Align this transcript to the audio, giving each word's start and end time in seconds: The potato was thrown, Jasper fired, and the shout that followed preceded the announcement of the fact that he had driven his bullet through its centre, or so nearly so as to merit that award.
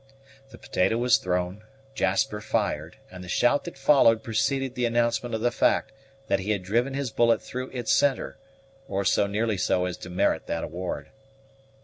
The 0.49 0.57
potato 0.57 0.97
was 0.97 1.19
thrown, 1.19 1.63
Jasper 1.93 2.41
fired, 2.41 2.97
and 3.11 3.23
the 3.23 3.27
shout 3.29 3.65
that 3.65 3.77
followed 3.77 4.23
preceded 4.23 4.73
the 4.73 4.85
announcement 4.87 5.35
of 5.35 5.41
the 5.41 5.51
fact 5.51 5.91
that 6.25 6.39
he 6.39 6.49
had 6.49 6.63
driven 6.63 6.95
his 6.95 7.11
bullet 7.11 7.39
through 7.39 7.69
its 7.69 7.93
centre, 7.93 8.39
or 8.87 9.05
so 9.05 9.27
nearly 9.27 9.57
so 9.59 9.85
as 9.85 9.97
to 9.97 10.09
merit 10.09 10.47
that 10.47 10.63
award. 10.63 11.11